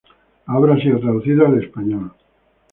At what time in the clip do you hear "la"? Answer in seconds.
0.47-0.57